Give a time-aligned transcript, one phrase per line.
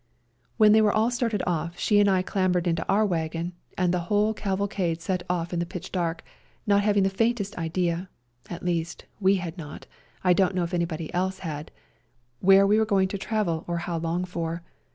[0.57, 3.99] When they were all started off, she and I clambered into our wagon, and the
[4.09, 6.23] whole cavalcade set off in the pitch dark,
[6.65, 8.09] not having the faintest idea
[8.49, 9.85] (at least, we had not,
[10.23, 11.69] I don't know if anybody else had)
[12.39, 14.63] where we were going to travel to or how long for.